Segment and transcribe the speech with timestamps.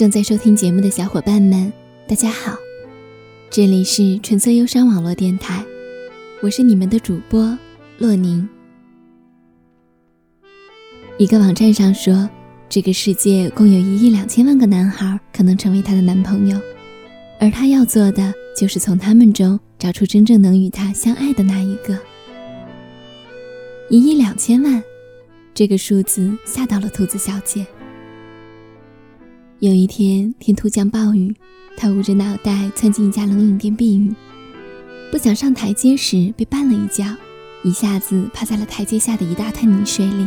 [0.00, 1.70] 正在收听节目的小伙伴们，
[2.08, 2.56] 大家好，
[3.50, 5.62] 这里是纯色忧伤网络电台，
[6.40, 7.58] 我是你们的主播
[7.98, 8.48] 洛宁。
[11.18, 12.26] 一个网站上说，
[12.66, 16.58] 这个世界共有一亿两千万个男孩可能成为她的男朋友，
[17.38, 21.94] 而她要做的就是从他们中找出真正能与她相爱的那一个。
[23.90, 24.82] 一亿两千万，
[25.52, 27.66] 这个数字吓到了兔子小姐。
[29.60, 31.36] 有一天，天突降暴雨，
[31.76, 34.10] 他捂着脑袋窜进一家冷饮店避雨。
[35.12, 37.04] 不想上台阶时被绊了一跤，
[37.62, 40.26] 一下子趴在了台阶下的一大滩泥水里。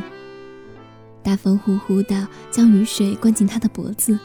[1.23, 4.19] 大风呼呼的将雨水灌进他的脖子。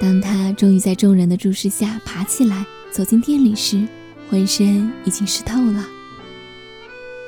[0.00, 3.86] 当他终于在众人的注视下爬起来走进店里时，
[4.28, 5.86] 浑身已经湿透了。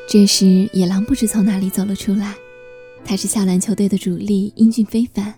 [0.09, 2.35] 这时，野狼不知从哪里走了出来。
[3.05, 5.35] 他是校篮球队的主力，英俊非凡。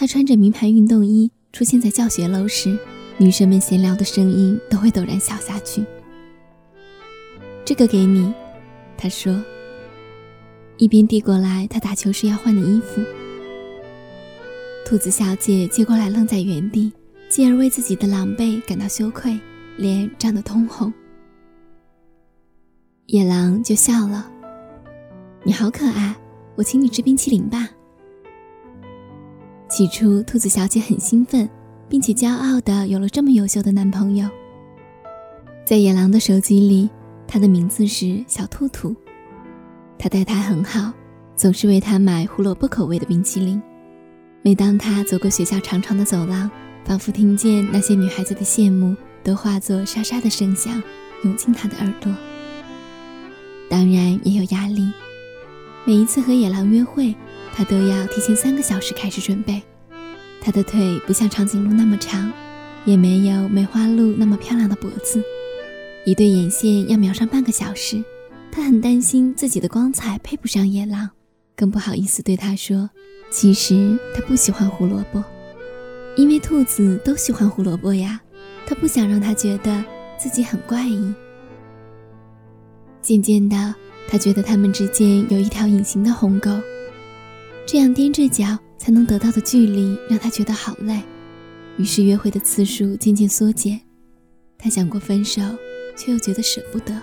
[0.00, 2.78] 他穿着名牌运动衣出现在教学楼时，
[3.16, 5.84] 女生们闲聊的声音都会陡然小下去。
[7.64, 8.32] 这个给你，
[8.96, 9.42] 他说，
[10.76, 13.02] 一边递过来他打球时要换的衣服。
[14.86, 16.92] 兔子小姐接过来，愣在原地，
[17.28, 19.36] 继而为自己的狼狈感到羞愧，
[19.78, 20.92] 脸涨得通红。
[23.06, 24.30] 野狼就笑了
[25.42, 26.14] ：“你好可爱，
[26.54, 27.68] 我请你吃冰淇淋吧。”
[29.68, 31.48] 起初，兔子小姐很兴奋，
[31.90, 34.26] 并且骄傲的有了这么优秀的男朋友。
[35.66, 36.88] 在野狼的手机里，
[37.26, 38.96] 他的名字是小兔兔。
[39.98, 40.90] 他待她很好，
[41.36, 43.60] 总是为她买胡萝卜口味的冰淇淋。
[44.40, 46.50] 每当他走过学校长长的走廊，
[46.84, 50.82] 仿佛听见那些女孩子的羡慕都化作沙沙的声响，
[51.24, 52.10] 涌进他的耳朵。
[53.68, 54.90] 当然也有压力。
[55.84, 57.14] 每一次和野狼约会，
[57.54, 59.62] 他都要提前三个小时开始准备。
[60.40, 62.32] 他的腿不像长颈鹿那么长，
[62.84, 65.22] 也没有梅花鹿那么漂亮的脖子。
[66.04, 68.02] 一对眼线要描上半个小时。
[68.50, 71.10] 他很担心自己的光彩配不上野狼，
[71.54, 72.88] 更不好意思对他说，
[73.30, 75.22] 其实他不喜欢胡萝卜，
[76.16, 78.20] 因为兔子都喜欢胡萝卜呀。
[78.66, 79.84] 他不想让他觉得
[80.18, 81.14] 自己很怪异。
[83.02, 83.74] 渐渐的，
[84.08, 86.50] 他觉得他们之间有一条隐形的鸿沟，
[87.70, 91.02] 这样踮着脚才能得到的距离让他觉得好累，
[91.76, 93.78] 于是约会的次数渐渐缩减。
[94.56, 95.42] 他想过分手，
[95.94, 96.98] 却又觉得舍不得。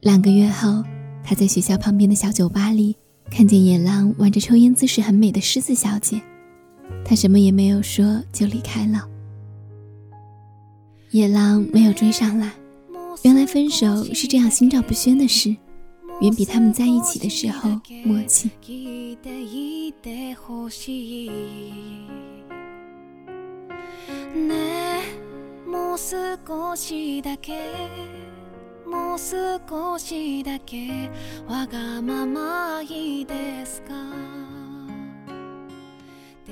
[0.00, 0.84] 两个月后，
[1.24, 2.94] 他在学校旁边的小酒吧里
[3.30, 6.20] 看见野狼挽着抽烟姿势很美的狮子小姐，
[7.02, 9.08] 他什么也没有说就离开了。
[11.12, 12.52] 野狼没有追上来。
[13.22, 15.54] 原来分手是这样心照不宣的事，
[16.20, 17.70] 远比他们在一起的时候
[18.04, 18.50] 默契。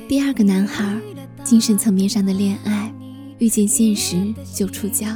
[0.08, 1.00] 第二个男孩，
[1.42, 2.92] 精神层面上的恋爱。
[3.38, 4.16] 遇见现实
[4.54, 5.06] 就出交。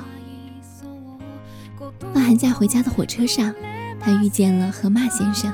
[2.12, 3.54] 放寒假回家的火车上，
[4.00, 5.52] 他遇见了河马先生。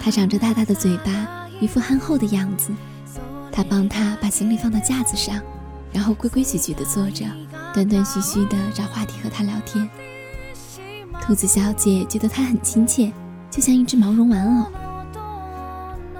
[0.00, 2.70] 他长着大大的嘴巴，一副憨厚的样子。
[3.50, 5.40] 他帮他把行李放到架子上，
[5.92, 7.24] 然后规规矩矩地坐着，
[7.72, 9.88] 断断续续地找话题和他聊天。
[11.20, 13.12] 兔子小姐觉得他很亲切，
[13.50, 14.66] 就像一只毛绒玩偶。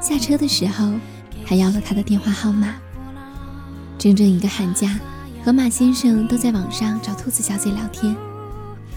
[0.00, 0.92] 下车的时候，
[1.44, 2.74] 还要了他的电话号码。
[3.98, 4.98] 整整一个寒假。
[5.44, 8.16] 河马先生都在网上找兔子小姐聊天，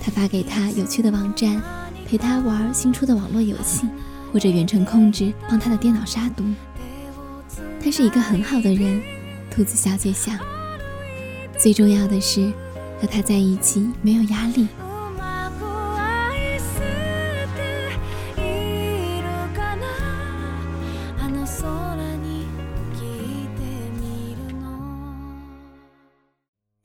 [0.02, 1.62] 他发给他有趣的网站，
[2.08, 3.88] 陪他玩新出的网络游戏，
[4.32, 6.44] 或者远程控制帮他的电脑杀毒。
[7.84, 9.02] 他是一个很好的人，
[9.50, 10.38] 兔子小姐想。
[11.58, 12.52] 最重要的是，
[13.02, 14.68] 和他在一起没有压力。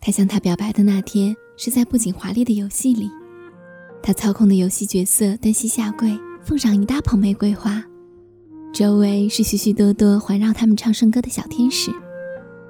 [0.04, 3.10] 他向她表白的那天是在不仅华丽的游戏里，
[4.02, 7.82] 他操控的游戏角色单膝下跪，奉上一大捧玫瑰花，
[8.70, 11.90] 周围是许许多多环绕他们唱圣歌的小天使。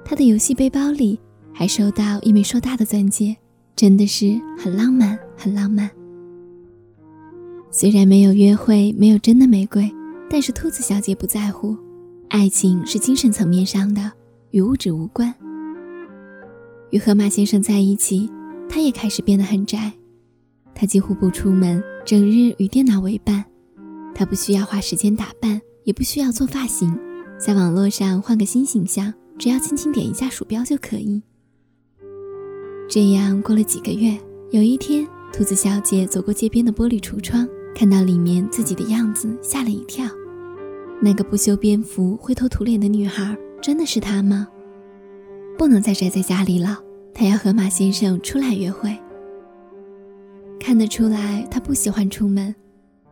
[0.05, 1.19] 他的游戏背包里
[1.51, 3.35] 还收到一枚硕大的钻戒，
[3.75, 5.91] 真的是很浪漫，很浪漫。
[7.69, 9.93] 虽然没有约会，没有真的玫瑰，
[10.29, 11.75] 但是兔子小姐不在乎，
[12.29, 14.09] 爱情是精神层面上的，
[14.51, 15.33] 与物质无关。
[16.95, 18.31] 与河马先生在一起，
[18.69, 19.91] 他也开始变得很宅。
[20.73, 23.43] 他几乎不出门，整日与电脑为伴。
[24.13, 26.97] 他不需要花时间打扮，也不需要做发型，
[27.37, 31.21] 在网络上换个新形象，只要轻轻点一下鼠标就可以。
[32.87, 34.17] 这样过了几个月，
[34.51, 37.45] 有一天，兔子小姐走过街边的玻璃橱窗，
[37.75, 40.05] 看到里面自己的样子，吓了一跳。
[41.01, 44.47] 那个不修边幅、灰头土脸的女孩，真的是她吗？
[45.57, 46.81] 不能再宅在家里了，
[47.17, 48.95] 他要和马先生出来约会。
[50.59, 52.53] 看得出来，他不喜欢出门，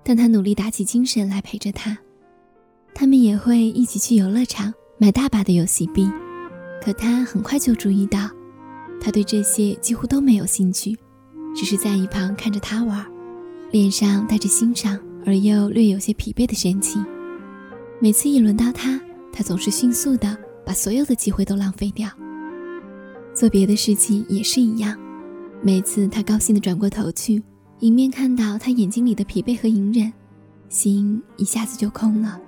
[0.04, 1.98] 但他努力打起精神来陪着他。
[2.94, 6.06] 他们也会一起去游乐场买大把的游戏币，
[6.82, 8.30] 可他很快就注意到，
[9.00, 10.98] 他对这些几乎都没有兴趣，
[11.56, 13.06] 只是在一旁看着他玩，
[13.72, 17.04] 脸上带着欣赏而又略有些疲惫的神情。
[18.02, 19.00] 每次一轮到他，
[19.32, 22.10] 他总是迅速的把所有的机会都浪费掉。
[23.34, 24.98] 做别的事情也是一样，
[25.62, 27.42] 每次他高兴的转过头去，
[27.80, 30.14] 迎面看到他眼睛里的疲惫和隐忍，
[30.70, 32.40] 心一下子就空了。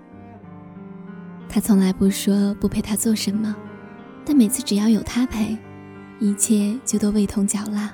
[1.49, 3.55] 他从来不说不陪他做什么，
[4.23, 5.57] 但每次只要有他陪，
[6.19, 7.91] 一切就都味同嚼蜡。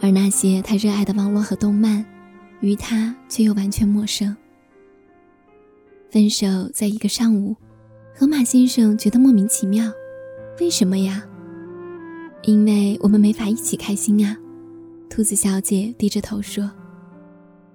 [0.00, 2.04] 而那些他热爱的网络和动漫，
[2.60, 4.34] 于他却又完全陌生。
[6.10, 7.54] 分手在一个上午，
[8.16, 9.92] 河马先生觉得莫名其妙。
[10.60, 11.24] 为什么呀？
[12.42, 14.36] 因为我们没法一起开心啊。
[15.10, 16.70] 兔子小姐低着头说：“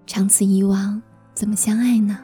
[0.08, 1.02] 长此以往，
[1.34, 2.18] 怎么相爱呢？”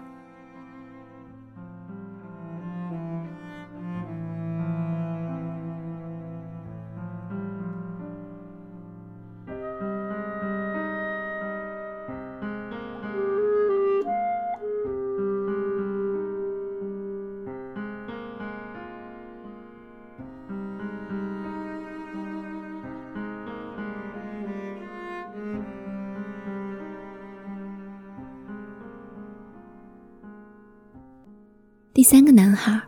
[32.00, 32.82] 第三个男孩，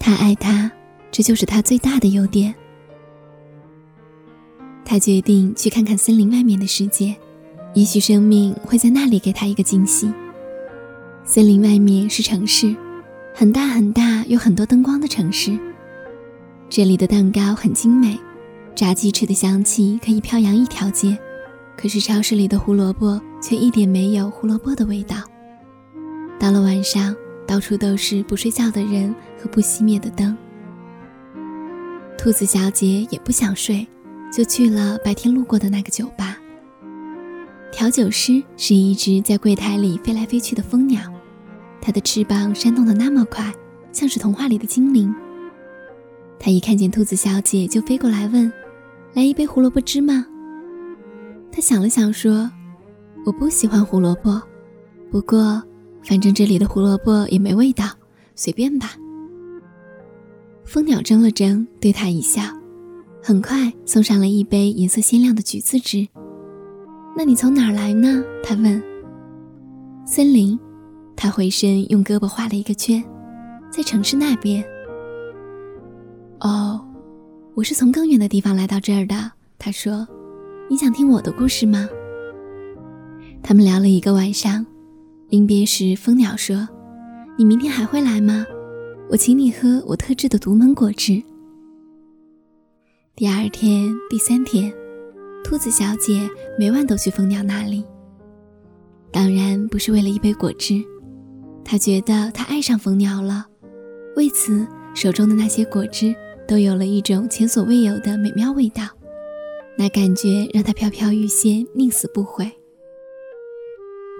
[0.00, 0.68] 他爱他，
[1.12, 2.52] 这就是他最大的优点。
[4.84, 7.14] 他决定去看看森林外面的世界，
[7.72, 10.12] 也许生命会在那里给他一个惊喜。
[11.22, 12.74] 森林外面是城市，
[13.32, 15.56] 很大很大，有很多灯光的城市。
[16.68, 18.18] 这里的蛋糕很精美，
[18.74, 21.16] 炸鸡翅的香气可以飘扬一条街。
[21.76, 25.18] 可是超市里的胡萝卜却一点没有胡萝卜的味道。
[26.40, 27.14] 到了晚上。
[27.46, 30.36] 到处都是不睡觉的人和不熄灭的灯。
[32.16, 33.86] 兔子小姐也不想睡，
[34.32, 36.38] 就去了白天路过的那个酒吧。
[37.72, 41.00] 调酒师是一只在柜台里飞来飞去的蜂鸟，
[41.80, 43.52] 它的翅膀扇动得那么快，
[43.92, 45.12] 像是童话里的精灵。
[46.38, 48.52] 它一看见兔子小姐就飞过来问
[49.14, 50.26] ：“来一杯胡萝卜汁吗？”
[51.50, 52.50] 他想了想说
[53.26, 54.40] ：“我不喜欢胡萝卜，
[55.10, 55.60] 不过……”
[56.04, 57.84] 反正这里的胡萝卜也没味道，
[58.34, 58.90] 随便吧。
[60.64, 62.42] 蜂鸟怔了怔，对他一笑，
[63.22, 66.06] 很快送上了一杯颜色鲜亮的橘子汁。
[67.16, 68.22] 那你从哪儿来呢？
[68.42, 68.82] 他问。
[70.04, 70.58] 森林。
[71.14, 73.04] 他回身用胳膊画了一个圈，
[73.70, 74.64] 在城市那边。
[76.40, 76.84] 哦，
[77.54, 79.30] 我是从更远的地方来到这儿的。
[79.56, 80.08] 他说
[80.68, 81.88] ：“你想听我的故事吗？”
[83.40, 84.66] 他们聊了一个晚上。
[85.32, 86.68] 临别时，蜂鸟说
[87.38, 88.44] ：“你明天还会来吗？
[89.08, 91.22] 我请你喝我特制的独门果汁。”
[93.16, 94.70] 第二天、第三天，
[95.42, 97.82] 兔子小姐每晚都去蜂鸟那里。
[99.10, 100.84] 当然不是为了一杯果汁，
[101.64, 103.46] 她觉得她爱上蜂鸟了，
[104.16, 106.14] 为此手中的那些果汁
[106.46, 108.82] 都有了一种前所未有的美妙味道，
[109.78, 112.52] 那感觉让她飘飘欲仙，宁死不悔。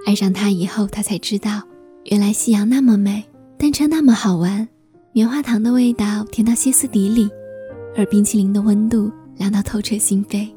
[0.04, 1.62] 爱上他以后，他才知道，
[2.06, 3.24] 原来夕阳那么美，
[3.56, 4.68] 单车那么好玩，
[5.12, 7.30] 棉花糖的味道甜到歇斯底里，
[7.96, 10.48] 而冰淇淋的温度凉到透彻心扉。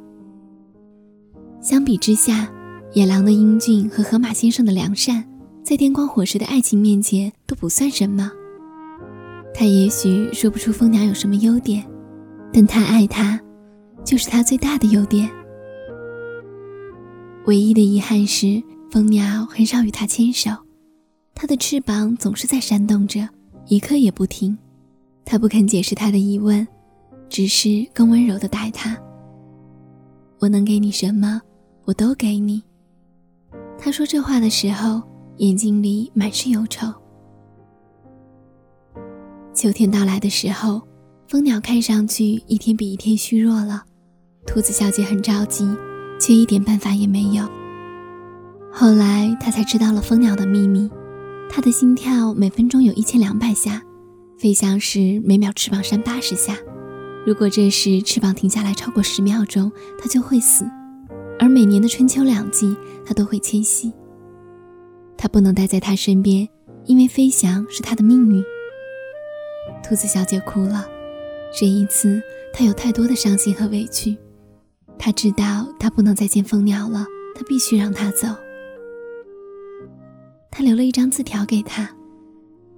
[1.61, 2.51] 相比之下，
[2.93, 5.23] 野狼的英俊和河马先生的良善，
[5.63, 8.31] 在电光火石的爱情面前都不算什么。
[9.53, 11.85] 他也许说不出蜂鸟有什么优点，
[12.51, 13.39] 但他爱他，
[14.03, 15.29] 就是他最大的优点。
[17.45, 18.61] 唯一的遗憾是。
[18.95, 20.51] 蜂鸟很少与它牵手，
[21.33, 23.27] 它的翅膀总是在扇动着，
[23.67, 24.57] 一刻也不停。
[25.25, 26.65] 它不肯解释它的疑问，
[27.27, 28.97] 只是更温柔地待它。
[30.39, 31.41] 我能给你什么，
[31.83, 32.63] 我都给你。
[33.77, 35.01] 他说这话的时候，
[35.39, 36.87] 眼睛里满是忧愁。
[39.53, 40.81] 秋天到来的时候，
[41.27, 43.83] 蜂鸟看上去一天比一天虚弱了。
[44.47, 45.67] 兔子小姐很着急，
[46.17, 47.45] 却一点办法也没有。
[48.77, 50.91] 后来，他才知道了蜂鸟的秘密。
[51.49, 53.81] 它的心跳每分钟有一千两百下，
[54.37, 56.57] 飞翔时每秒翅膀扇八十下。
[57.25, 60.65] 如果这时翅膀停下来超过十秒钟，它就会死。
[61.39, 63.93] 而每年的春秋两季，它都会迁徙。
[65.17, 66.45] 它不能待在他身边，
[66.83, 68.43] 因为飞翔是它的命运。
[69.81, 70.85] 兔子小姐哭了，
[71.57, 74.17] 这一次她有太多的伤心和委屈。
[74.99, 78.27] 她知道她不能再见蜂鸟了，她必须让它走。
[80.57, 81.89] 他留了一张字条给他：“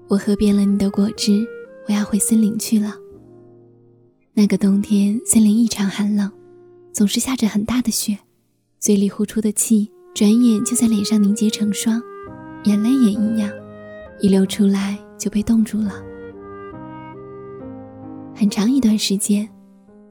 [0.09, 1.47] 我喝遍了你的果汁，
[1.87, 2.95] 我要回森林去了。”
[4.33, 6.31] 那个冬天，森林异常寒冷，
[6.91, 8.17] 总是下着很大的雪，
[8.79, 12.01] 嘴里呼出的气，转眼就在脸上凝结成霜，
[12.63, 13.47] 眼泪也一样，
[14.21, 16.03] 一流出来就被冻住了。
[18.33, 19.47] 很长一段时间，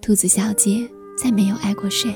[0.00, 2.14] 兔子小姐再没有爱过谁。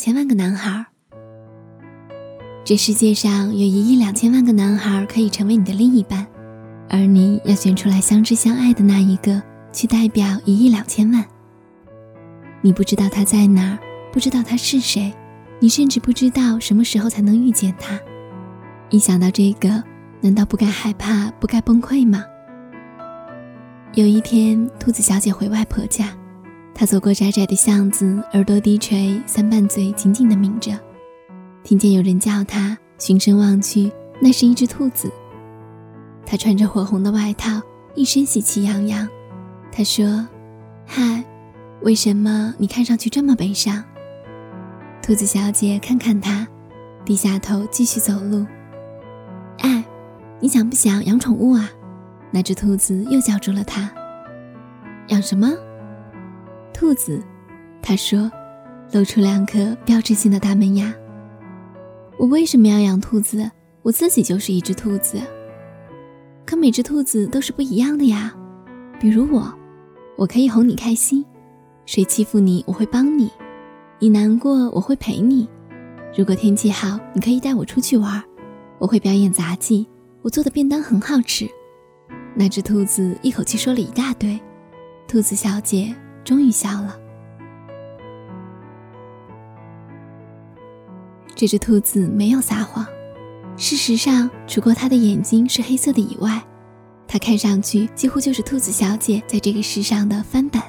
[0.00, 0.86] 千万个男孩，
[2.64, 6.26] 这世界上有一亿两千万个男孩可以成为你的另一半，
[6.88, 9.42] 而你要选出来相知相爱的那一个，
[9.74, 11.22] 去代表一亿两千万。
[12.62, 13.78] 你不知道他在哪儿，
[14.10, 15.12] 不知道他是谁，
[15.58, 18.00] 你甚至不知道什么时候才能遇见他。
[18.88, 19.84] 一想到这个，
[20.22, 22.24] 难道不该害怕，不该崩溃吗？
[23.92, 26.16] 有一天，兔子小姐回外婆家。
[26.80, 30.72] 他走过窄窄的巷子，耳朵低垂，三瓣嘴紧紧地抿着，
[31.62, 35.12] 听见有人叫他，循声望去，那是一只兔子。
[36.24, 37.60] 他穿着火红的外套，
[37.94, 39.06] 一身喜气洋洋。
[39.70, 40.26] 他说
[40.88, 41.22] ：“嗨，
[41.82, 43.84] 为什么你看上去这么悲伤？”
[45.04, 46.48] 兔子小姐看看他，
[47.04, 48.46] 低下头继续走路。
[49.58, 49.84] 哎，
[50.40, 51.68] 你想不想养宠物啊？
[52.30, 53.92] 那只兔子又叫住了他。
[55.08, 55.52] 养什么？
[56.80, 57.22] 兔子，
[57.82, 58.32] 他说，
[58.90, 60.90] 露出两颗标志性的大门牙。
[62.16, 63.50] 我为什么要养兔子？
[63.82, 65.20] 我自己就是一只兔子。
[66.46, 68.34] 可每只兔子都是不一样的呀。
[68.98, 69.54] 比如我，
[70.16, 71.22] 我可以哄你开心，
[71.84, 73.30] 谁欺负你我会帮你，
[73.98, 75.46] 你难过我会陪你。
[76.16, 78.24] 如果天气好，你可以带我出去玩，
[78.78, 79.86] 我会表演杂技，
[80.22, 81.46] 我做的便当很好吃。
[82.34, 84.40] 那只兔子一口气说了一大堆。
[85.06, 85.94] 兔子小姐。
[86.30, 86.96] 终于笑了。
[91.34, 92.86] 这只兔子没有撒谎。
[93.56, 96.40] 事实上，除过它的眼睛是黑色的以外，
[97.08, 100.62] 它看上去几乎就是兔子小姐在这个世上的翻版。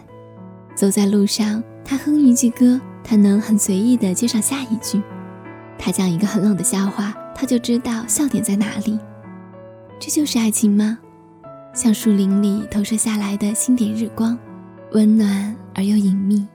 [0.74, 5.00] 走在路上，它哼一句歌，它能很随意的接上下一句。
[5.78, 8.98] 它讲一个很冷的笑话，它就知道笑点在哪里。
[10.00, 10.98] 这就是爱情吗？
[11.72, 14.36] 像树林里投射下来的星点日光。
[14.92, 16.46] 温暖而又隐秘。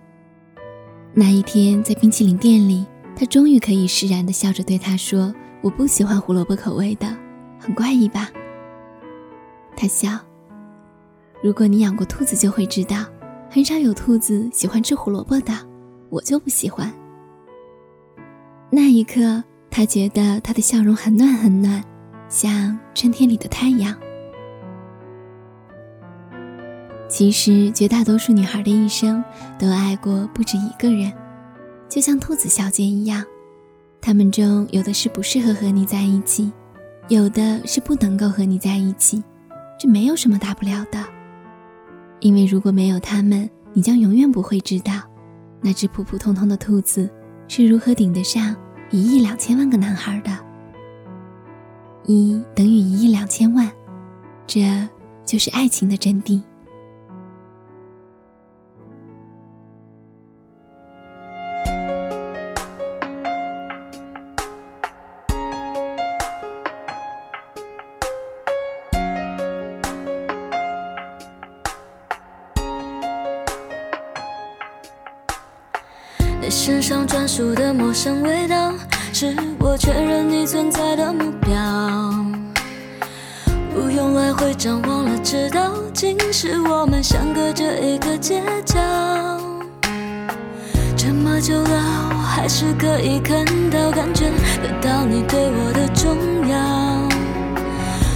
[1.14, 7.07] 那一天，在冰淇淋店里，他终于可以释然地笑着对他说：“我不喜欢胡萝卜口味的，
[7.59, 8.31] 很怪异吧？”
[9.75, 10.19] 他笑。
[11.43, 13.07] 如果你养过兔子，就会知道，
[13.50, 15.55] 很少有兔子喜欢吃胡萝卜的。
[16.11, 16.93] 我就不喜欢。
[18.71, 21.83] 那一刻，他觉得他的笑容很暖很暖，
[22.28, 23.97] 像春天里的太阳。
[27.09, 29.23] 其实，绝大多数女孩的一生
[29.59, 31.13] 都爱过不止一个人，
[31.89, 33.25] 就像兔子小姐一样。
[34.01, 36.53] 他们中有的是不适合和你在一起，
[37.09, 39.23] 有的是不能够和你在一起，
[39.79, 41.05] 这没有什么大不了的。
[42.21, 45.01] 因为如果没有他们，你将永远不会知道，
[45.61, 47.09] 那只普普通通的兔子
[47.47, 48.55] 是如何顶得上
[48.91, 50.37] 一亿两千万个男孩的。
[52.05, 53.71] 一等于一亿两千万，
[54.47, 54.89] 这
[55.25, 56.43] 就是爱情的真谛。
[76.47, 78.73] 你身上专属的陌生味道，
[79.12, 81.53] 是我确认你存在的目标。
[83.75, 88.79] 不用来回张，望了知道，竟是我们相隔着一个街角。
[90.97, 94.26] 这么久了，我还是可以看到，感觉
[94.62, 97.09] 得到你对我的重要，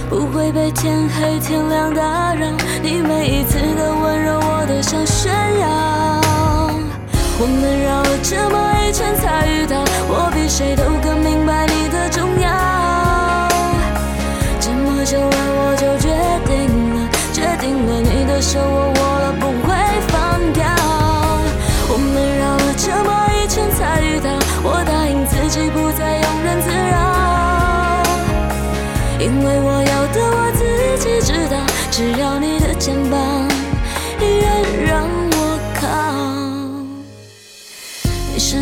[0.09, 2.47] 不会被天黑天亮打扰。
[2.81, 6.00] 你每一次的温柔，我都想炫耀。
[7.41, 8.70] 我们绕了这么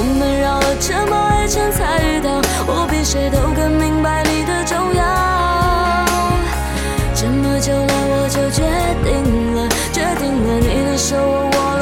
[0.00, 1.12] 我们绕了这么
[1.42, 2.30] 一圈才遇到，
[2.68, 5.02] 我比谁都更明白你的重要。
[7.12, 8.62] 这么久了，我就决
[9.02, 9.10] 定
[9.56, 11.77] 了，决定了，你的手我握了